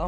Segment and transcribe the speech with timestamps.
[0.00, 0.06] Hey,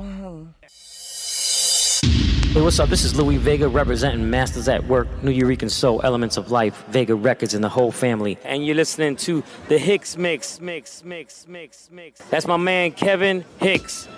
[2.63, 2.89] what's up?
[2.89, 7.53] This is Louie Vega representing Masters at Work, Nuyorican Soul, Elements of Life, Vega Records,
[7.53, 8.39] and the whole family.
[8.43, 12.21] And you're listening to the Hicks Mix, Mix, Mix, Mix, Mix.
[12.31, 14.09] That's my man Kevin Hicks.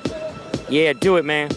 [0.69, 1.51] Yeah, do it, man.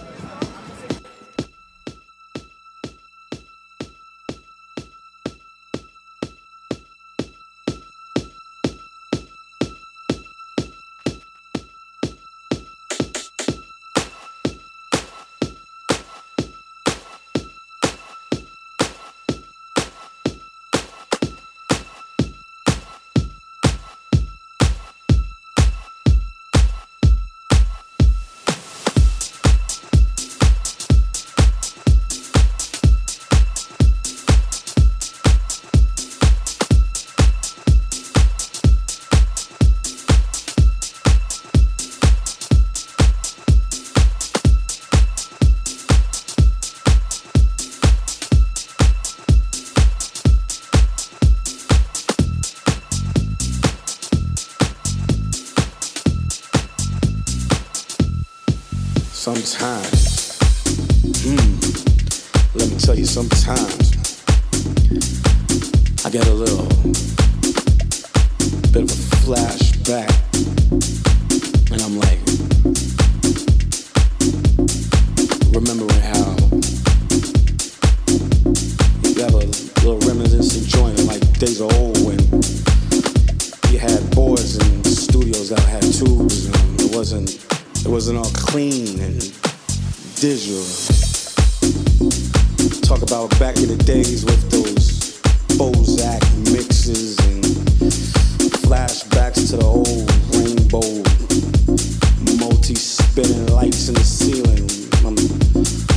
[103.36, 104.64] Lights in the ceiling.
[105.04, 105.16] I'm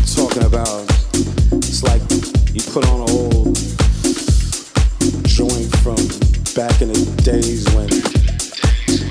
[0.07, 0.83] talking about
[1.63, 2.03] it's like
[2.55, 3.55] you put on an old
[5.27, 5.97] joint from
[6.55, 7.89] back in the days when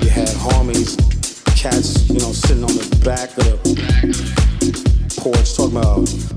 [0.02, 0.98] you had homies
[1.56, 3.56] cats, you know, sitting on the back of the
[5.20, 6.29] porch talking about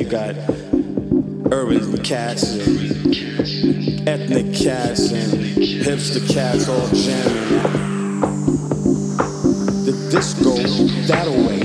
[0.00, 0.34] you got
[1.52, 7.62] urban cats and ethnic cats and hipster cats all jamming.
[9.84, 10.56] The disco
[11.06, 11.60] that away.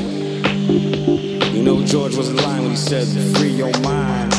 [1.51, 3.07] You know George was in line when he said,
[3.37, 4.33] "Free your mind."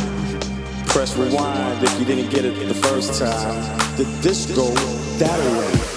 [0.89, 3.79] Press rewind if you didn't get it the first time.
[3.97, 4.75] The disco
[5.19, 5.96] that away.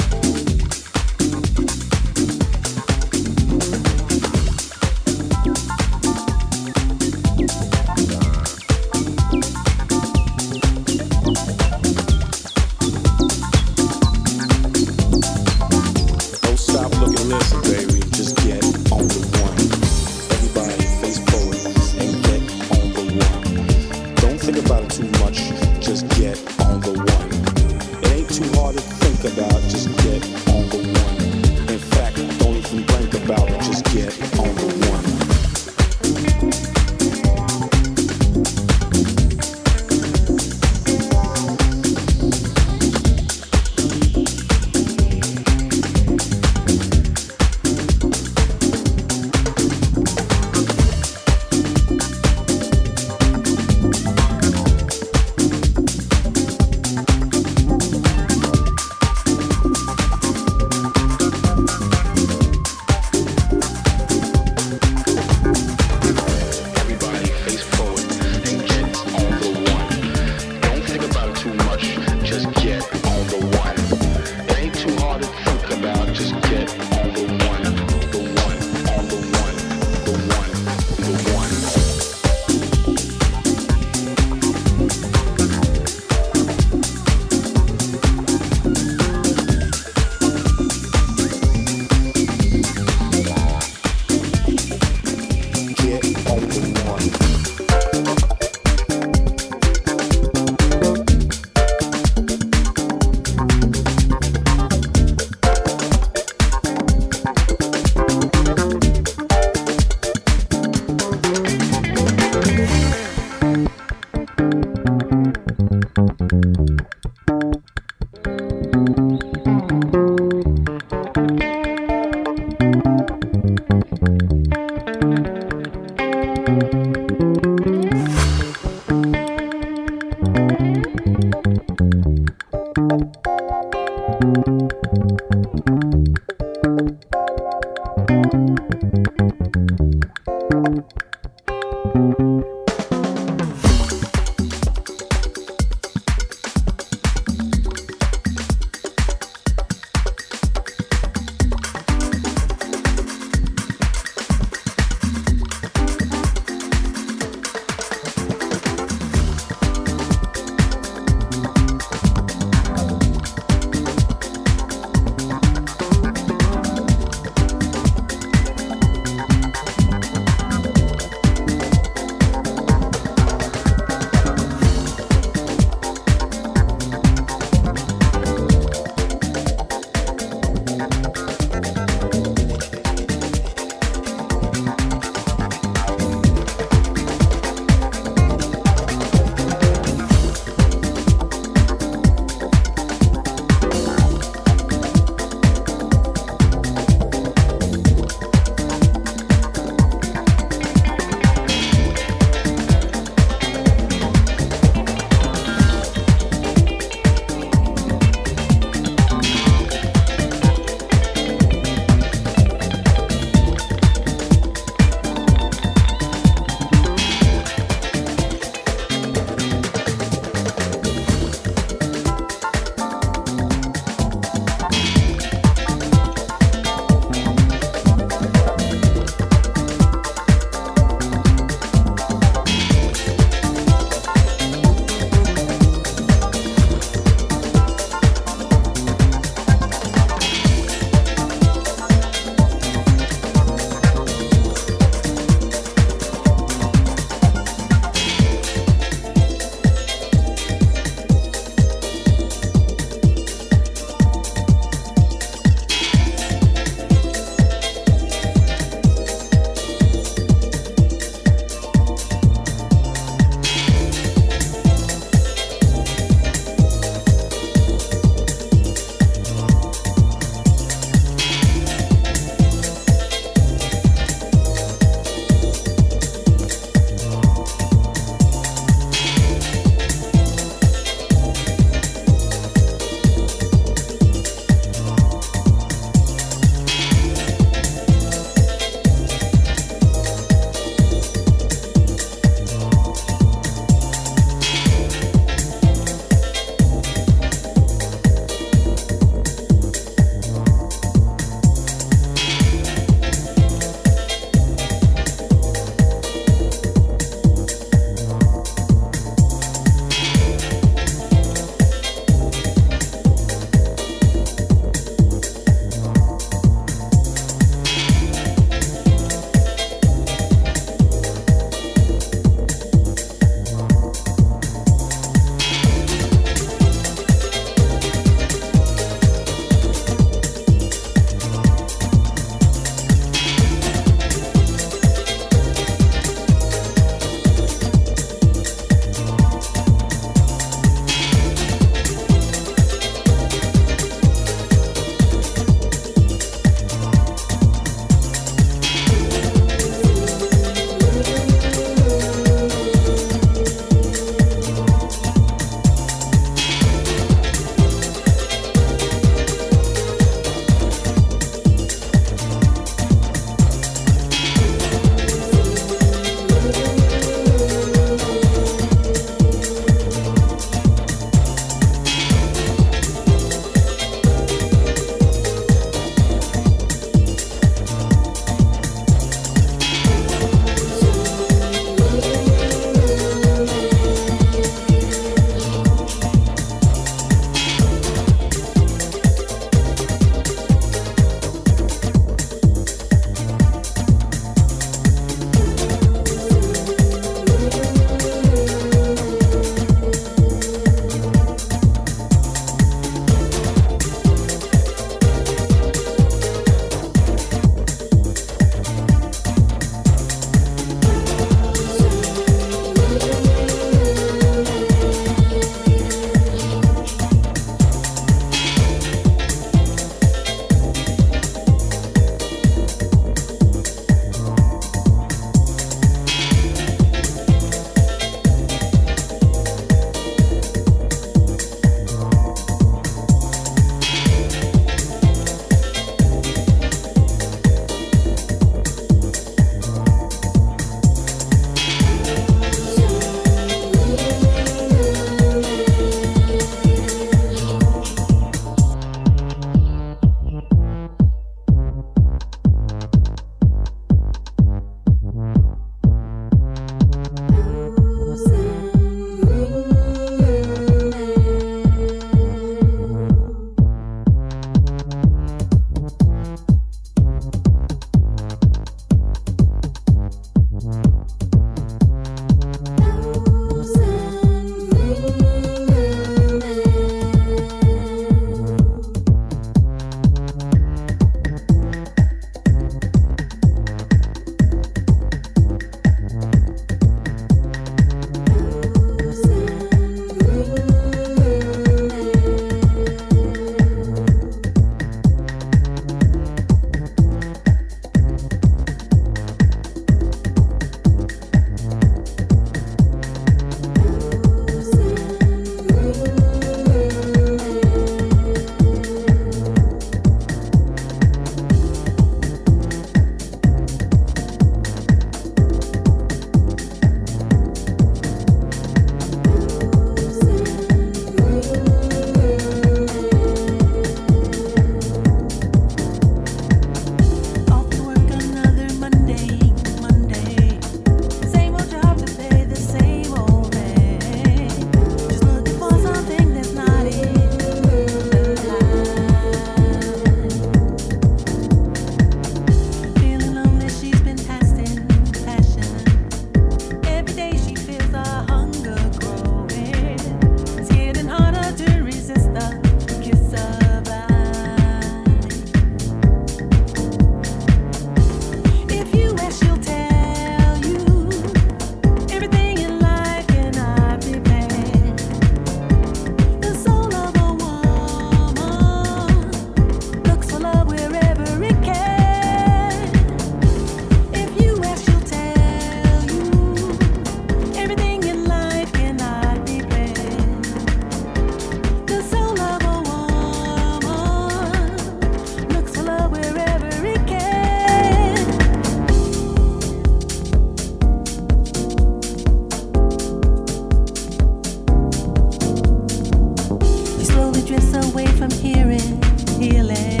[597.46, 599.00] drifts away from hearing,
[599.38, 600.00] healing.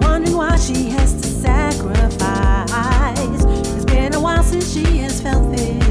[0.00, 2.68] Wondering why she has to sacrifice.
[3.74, 5.81] It's been a while since she has felt this.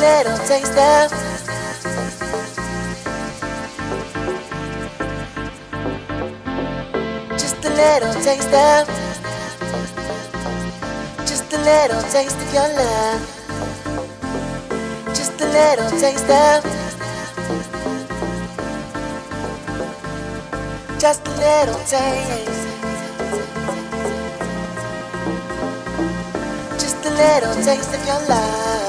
[0.00, 1.10] little taste of.
[7.38, 8.88] Just a little taste of.
[11.26, 13.20] Just a little taste of your love.
[15.14, 16.64] Just a little taste of.
[20.98, 22.66] Just a little taste.
[26.82, 28.79] Just a little taste of your love.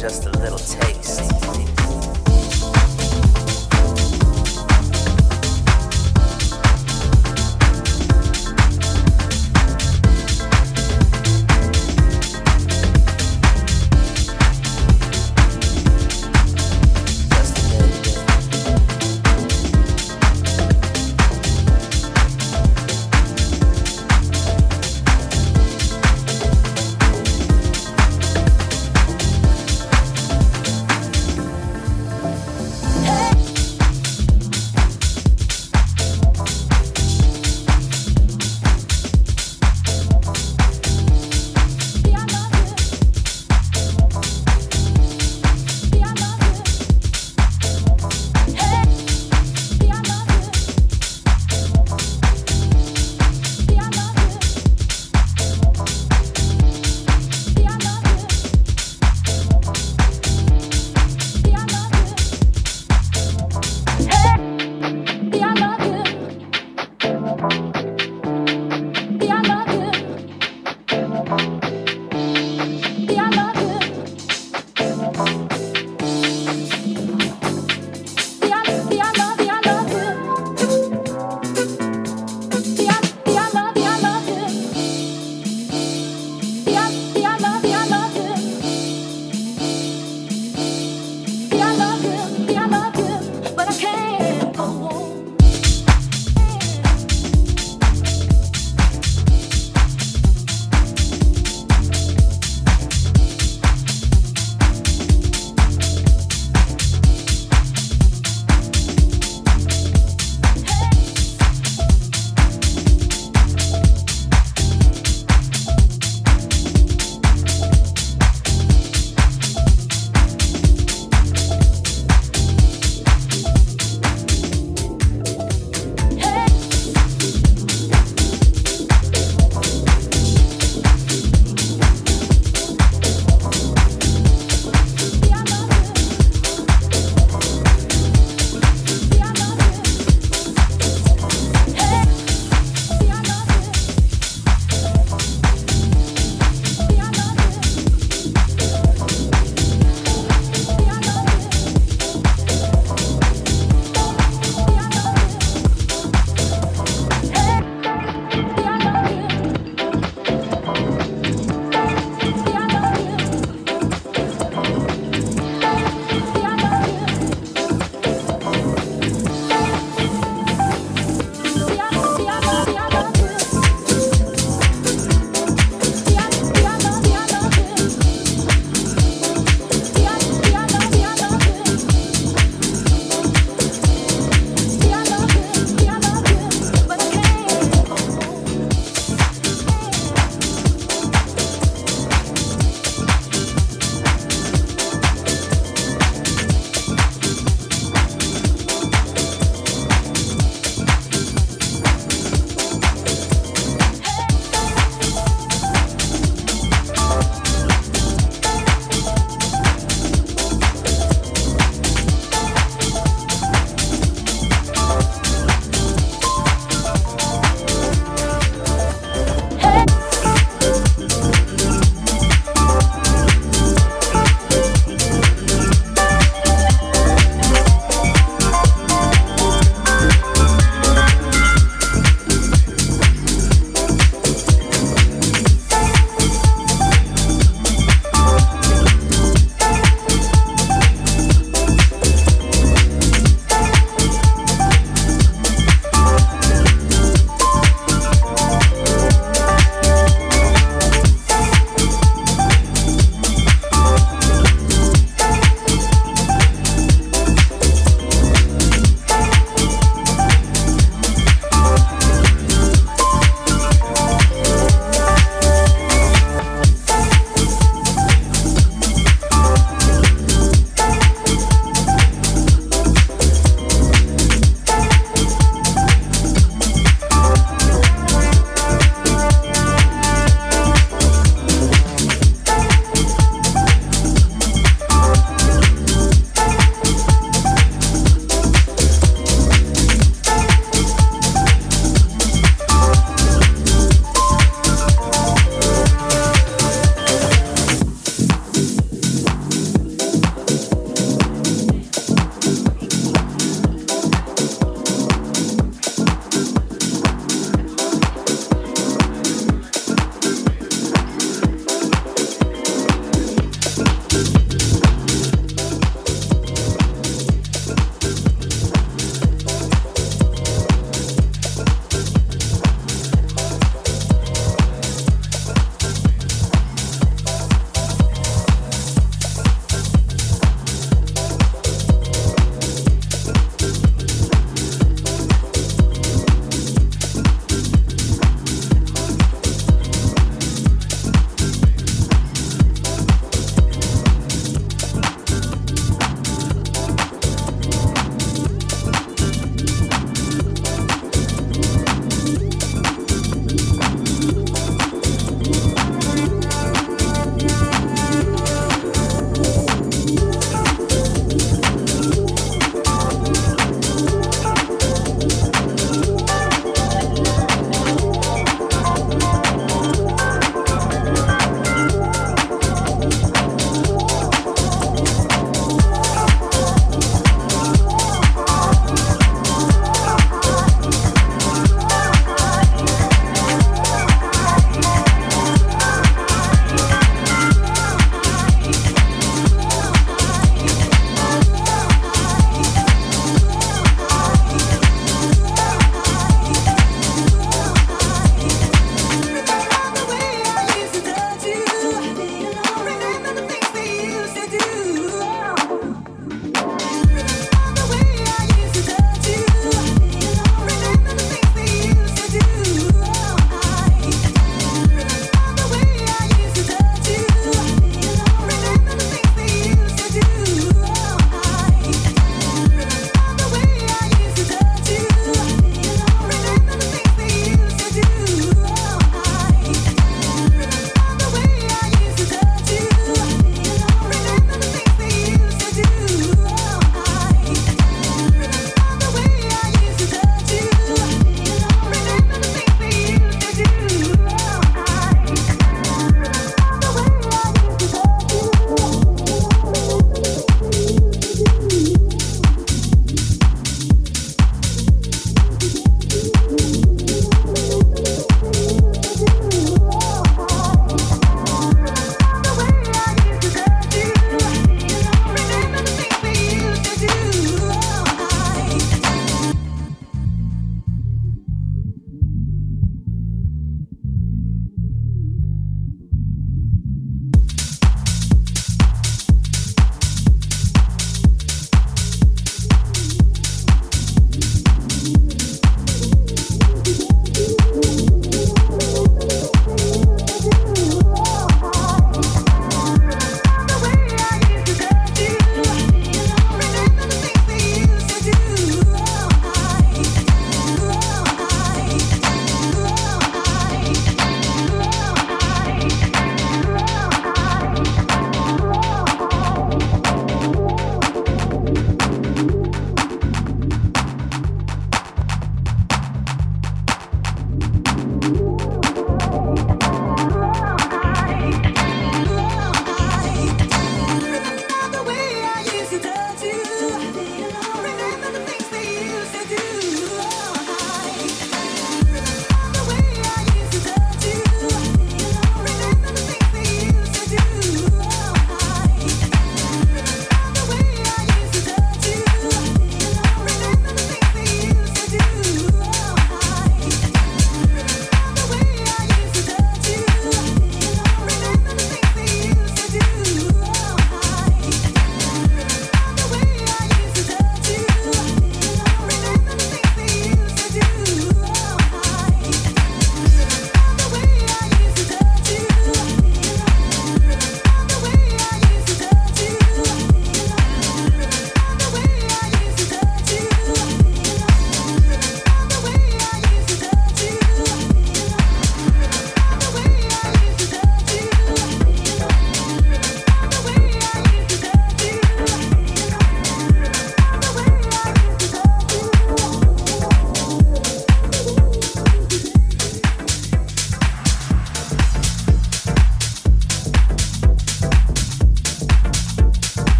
[0.00, 1.49] just a little taste.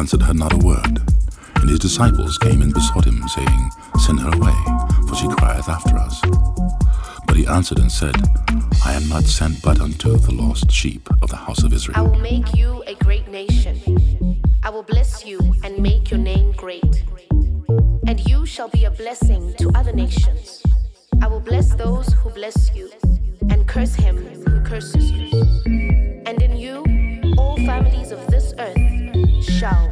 [0.00, 1.02] Answered her not a word.
[1.56, 4.56] And his disciples came and besought him, saying, Send her away,
[5.06, 6.20] for she crieth after us.
[7.26, 8.16] But he answered and said,
[8.84, 11.98] I am not sent but unto the lost sheep of the house of Israel.
[11.98, 14.42] I will make you a great nation.
[14.62, 17.04] I will bless you and make your name great.
[18.06, 20.59] And you shall be a blessing to other nations.
[21.22, 22.90] I will bless those who bless you,
[23.50, 25.30] and curse him who curses you.
[26.26, 26.84] And in you,
[27.36, 29.89] all families of this earth shall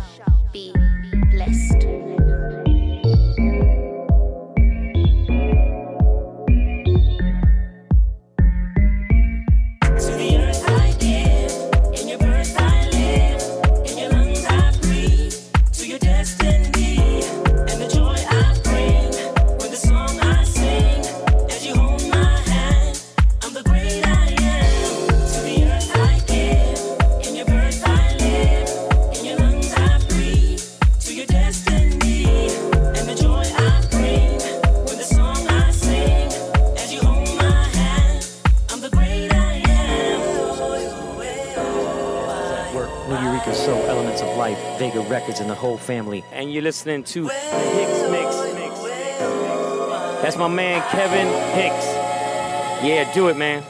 [45.79, 46.25] family.
[46.33, 48.37] And you're listening to the Hicks Mix.
[50.23, 51.87] That's my man Kevin Hicks.
[52.85, 53.63] Yeah, do it, man.